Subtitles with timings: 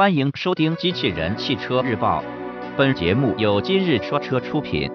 [0.00, 2.22] 欢迎收听《机器人汽车日报》，
[2.74, 4.90] 本节目由今日说车出品。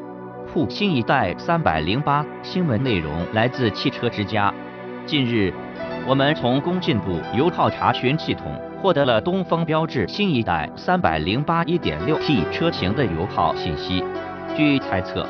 [0.51, 4.51] 沪新一代三百零八新闻内容来自汽车之家。
[5.05, 5.53] 近日，
[6.07, 14.03] 我们从工信部油耗查询系统获得了东风标致新一代三百零八一点六 T 车型的油耗信息。
[14.57, 15.29] 据猜测，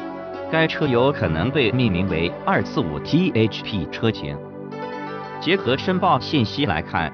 [0.50, 4.38] 该车有可能被命名为二四五 THP 车型。
[5.42, 7.12] 结合申报信息来看。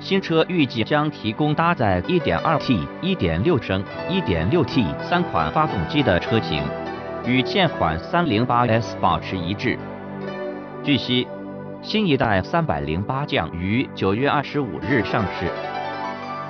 [0.00, 6.62] 新车预计将提供搭载 1.2T、1.6升、1.6T 三款发动机的车型，
[7.26, 9.78] 与现款 308S 保持一致。
[10.82, 11.26] 据悉，
[11.80, 15.48] 新一代308将于9月25日上市。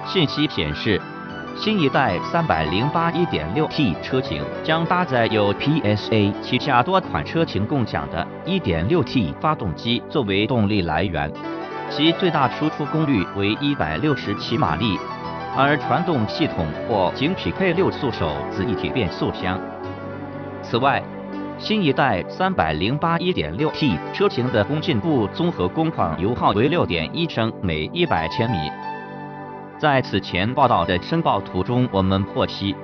[0.05, 1.01] 信息显示，
[1.57, 11.33] 新一代308 1.6T 车型将搭载有 PSA 旗下多款车型共享的 1.6T 发动机作为动力来源。
[11.97, 14.99] 其最大输出功率为一百六十七马力，
[15.57, 19.61] 而传动系统或仅匹配六速手自一体变速箱。
[20.61, 21.01] 此外，
[21.57, 28.57] 新一代三百零八一点六 T 车型的工信部综合工况油耗为六点一升每一百千米。
[29.79, 32.75] 在此前报道的申报图中，我们获悉，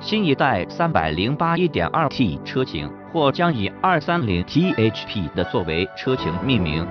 [0.00, 6.84] 新一代三百零八一点二 T 车型或将以二三零 THP 的作为车型命名。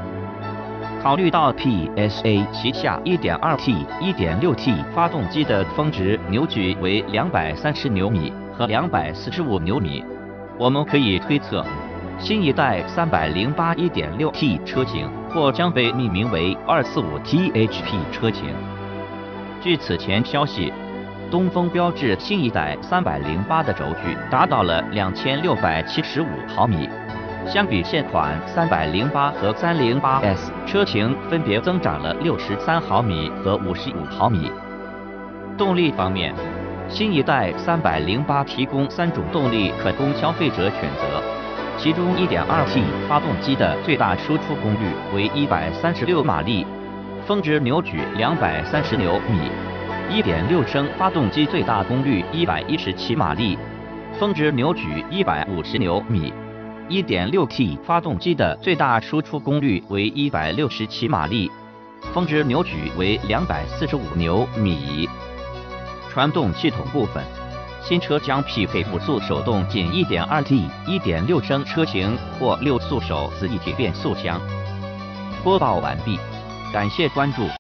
[1.05, 10.03] 考虑到 PSA 旗下 1.2T、1.6T 发动机的峰值扭矩为230牛米和245牛米，
[10.57, 11.63] 我们可以推测，
[12.17, 18.45] 新一代308 1.6T 车型或将被命名为 245THP 车型。
[19.61, 20.73] 据此前消息，
[21.29, 26.89] 东风标致新一代308的轴距达到了2675毫米。
[27.47, 34.51] 相比现款三百零八和三零八 S 车型，分别增长了六十三毫米和五十五毫米。
[35.55, 36.33] 动力方面，
[36.89, 41.21] 新一代三百零八提供三种动力可供消费者选择，
[41.77, 46.65] 其中一点二 T 发动机的最大输出功率为一百三十六马力，
[47.27, 49.51] 峰值扭矩两百三十牛米；
[50.09, 53.55] 一点六升发动机最大功率一百一十七马力，
[54.19, 56.33] 峰值扭矩一百五十牛米。
[56.89, 61.51] 1.6T 发动机的最大输出功率为167马力，
[62.13, 65.09] 峰值扭矩为245牛米。
[66.11, 67.23] 传动系统部分，
[67.83, 74.39] 新车将匹配五速手动仅 1.2T、1.6升车型或六速手自一体变速箱。
[75.43, 76.19] 播报完毕，
[76.71, 77.47] 感谢关注。